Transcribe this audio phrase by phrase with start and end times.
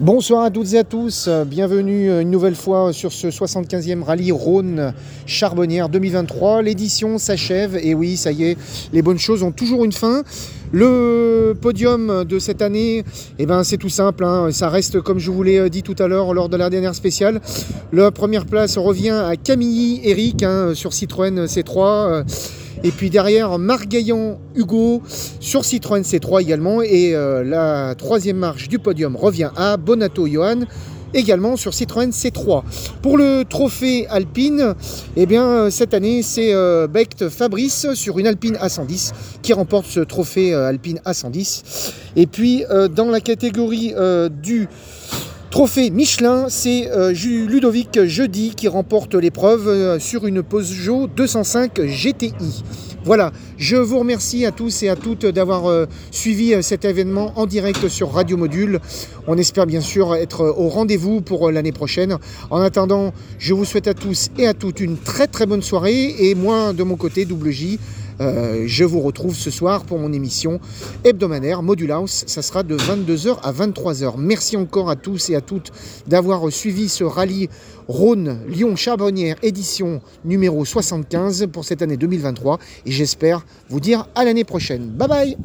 [0.00, 4.94] Bonsoir à toutes et à tous, bienvenue une nouvelle fois sur ce 75e rallye Rhône
[5.26, 6.62] Charbonnière 2023.
[6.62, 8.58] L'édition s'achève et oui, ça y est,
[8.92, 10.22] les bonnes choses ont toujours une fin.
[10.72, 13.04] Le podium de cette année,
[13.38, 14.50] eh ben, c'est tout simple, hein.
[14.50, 17.40] ça reste comme je vous l'ai dit tout à l'heure lors de la dernière spéciale.
[17.92, 22.24] La première place revient à Camille Eric hein, sur Citroën C3.
[22.84, 25.02] Et puis derrière, Marc Gaillan, Hugo
[25.40, 26.82] sur Citroën C3 également.
[26.82, 30.60] Et euh, la troisième marche du podium revient à Bonato Johan
[31.14, 32.62] également sur Citroën C3.
[33.02, 34.74] Pour le trophée Alpine,
[35.14, 39.12] eh bien, cette année, c'est euh, Becht Fabrice sur une Alpine A110
[39.42, 41.92] qui remporte ce trophée euh, Alpine A110.
[42.16, 42.64] Et puis,
[42.94, 43.94] dans la catégorie
[44.42, 44.68] du
[45.52, 52.32] Trophée Michelin, c'est euh, Ludovic Jeudi qui remporte l'épreuve euh, sur une Peugeot 205 GTI.
[53.04, 57.44] Voilà, je vous remercie à tous et à toutes d'avoir euh, suivi cet événement en
[57.44, 58.80] direct sur Radio Module.
[59.26, 62.16] On espère bien sûr être au rendez-vous pour l'année prochaine.
[62.48, 66.14] En attendant, je vous souhaite à tous et à toutes une très très bonne soirée
[66.18, 67.78] et moi de mon côté, double J,
[68.20, 70.60] je vous retrouve ce soir pour mon émission
[71.02, 72.24] hebdomadaire Module House.
[72.28, 74.14] Ça sera de 22h à 23h.
[74.16, 75.72] Merci encore à tous et à toutes
[76.06, 77.48] d'avoir suivi ce rallye
[77.88, 82.58] Rhône-Lyon-Charbonnière édition numéro 75 pour cette année 2023.
[82.86, 84.88] Et j'espère vous dire à l'année prochaine.
[84.88, 85.36] Bye bye